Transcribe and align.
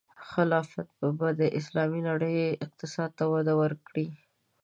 خلافت 0.29 0.87
به 1.17 1.27
د 1.39 1.41
اسلامي 1.59 2.01
نړۍ 2.09 2.35
اقتصاد 2.65 3.09
ته 3.17 3.23
وده 3.33 3.53
ورکړي. 3.61 4.07